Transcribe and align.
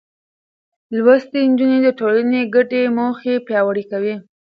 لوستې 0.95 1.39
نجونې 1.51 1.79
د 1.83 1.87
ټولنې 1.99 2.41
ګډې 2.53 2.81
موخې 2.97 3.33
پياوړې 3.47 3.83
کوي. 3.91 4.15